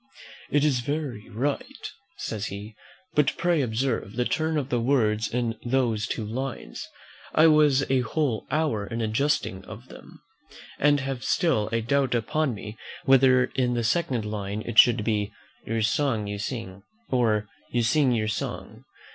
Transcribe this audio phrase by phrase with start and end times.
[0.49, 2.73] '""It is very right," says he;
[3.13, 6.87] "but pray observe the turn of words in those two lines.
[7.35, 10.19] I was a whole hour in adjusting of them,
[10.79, 15.31] and have still a doubt upon me whether in the second line it should be,
[15.67, 16.81] 'Your song you sing;
[17.11, 18.85] or, You sing your song?'